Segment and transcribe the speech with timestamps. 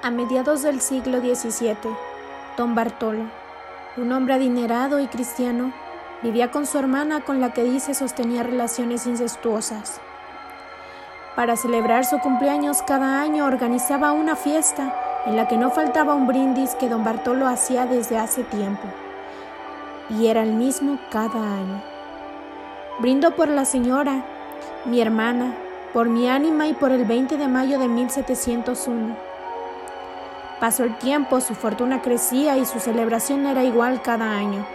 [0.00, 1.74] A mediados del siglo XVII,
[2.56, 3.24] don Bartolo,
[3.96, 5.72] un hombre adinerado y cristiano,
[6.22, 10.00] vivía con su hermana con la que dice sostenía relaciones incestuosas.
[11.34, 14.94] Para celebrar su cumpleaños cada año organizaba una fiesta
[15.26, 18.84] en la que no faltaba un brindis que don Bartolo hacía desde hace tiempo.
[20.10, 21.82] Y era el mismo cada año.
[23.00, 24.24] Brindo por la señora,
[24.84, 25.56] mi hermana,
[25.92, 29.27] por mi ánima y por el 20 de mayo de 1701
[30.60, 34.66] Pasó el tiempo, su fortuna crecía y su celebración era igual cada año,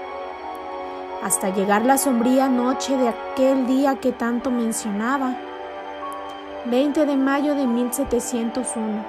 [1.21, 5.35] hasta llegar la sombría noche de aquel día que tanto mencionaba,
[6.65, 9.03] 20 de mayo de 1701,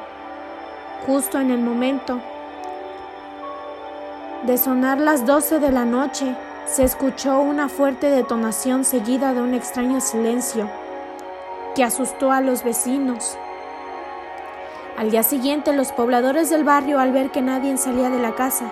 [1.06, 2.20] justo en el momento
[4.42, 6.34] de sonar las 12 de la noche,
[6.66, 10.68] se escuchó una fuerte detonación seguida de un extraño silencio
[11.74, 13.38] que asustó a los vecinos.
[14.96, 18.70] Al día siguiente, los pobladores del barrio, al ver que nadie salía de la casa,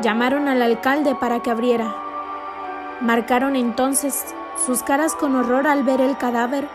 [0.00, 1.92] llamaron al alcalde para que abriera.
[3.00, 4.24] Marcaron entonces
[4.64, 6.68] sus caras con horror al ver el cadáver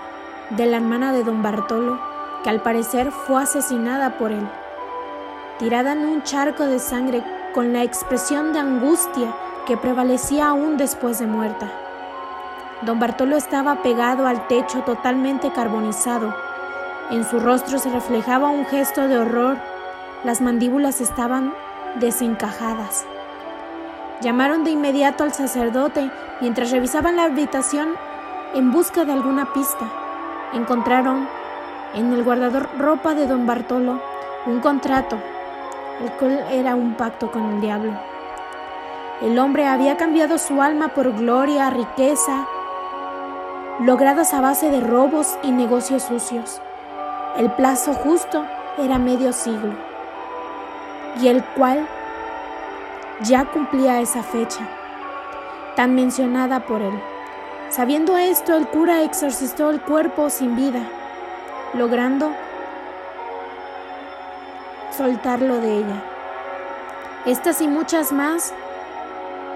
[0.49, 2.01] de la hermana de don Bartolo,
[2.43, 4.45] que al parecer fue asesinada por él.
[5.57, 9.33] Tirada en un charco de sangre con la expresión de angustia
[9.65, 11.71] que prevalecía aún después de muerta.
[12.81, 16.35] Don Bartolo estaba pegado al techo totalmente carbonizado,
[17.11, 19.57] en su rostro se reflejaba un gesto de horror.
[20.23, 21.53] Las mandíbulas estaban
[21.99, 23.05] desencajadas.
[24.21, 26.09] Llamaron de inmediato al sacerdote
[26.41, 27.89] mientras revisaban la habitación
[28.53, 29.87] en busca de alguna pista.
[30.53, 31.27] Encontraron
[31.93, 34.01] en el guardador ropa de don Bartolo
[34.45, 35.17] un contrato,
[36.01, 37.93] el cual era un pacto con el diablo.
[39.21, 42.47] El hombre había cambiado su alma por gloria, riqueza,
[43.79, 46.61] logradas a base de robos y negocios sucios.
[47.37, 48.45] El plazo justo
[48.77, 49.73] era medio siglo,
[51.21, 51.85] y el cual
[53.23, 54.65] ya cumplía esa fecha,
[55.75, 56.97] tan mencionada por él.
[57.69, 60.79] Sabiendo esto, el cura exorcistó el cuerpo sin vida,
[61.73, 62.31] logrando
[64.95, 66.03] soltarlo de ella.
[67.25, 68.53] Estas y muchas más,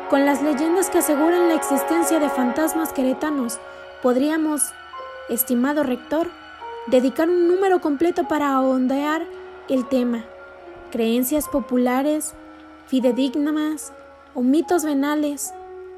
[0.09, 3.57] con las leyendas que aseguran la existencia de fantasmas queretanos,
[4.01, 4.73] podríamos,
[5.29, 6.27] estimado rector,
[6.87, 9.25] dedicar un número completo para ahondear
[9.67, 10.25] el tema.
[10.91, 12.33] Creencias populares,
[12.87, 13.93] fidedignas
[14.33, 15.53] o mitos venales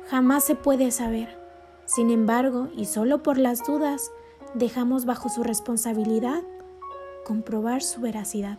[0.09, 1.37] jamás se puede saber.
[1.85, 4.11] Sin embargo, y solo por las dudas,
[4.53, 6.41] dejamos bajo su responsabilidad
[7.25, 8.57] comprobar su veracidad.